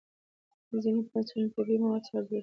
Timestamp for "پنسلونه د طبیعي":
1.09-1.77